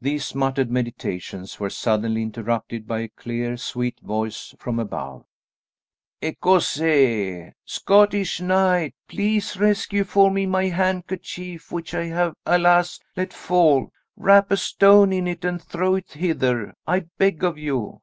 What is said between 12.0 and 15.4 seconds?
have, alas, let fall. Wrap a stone in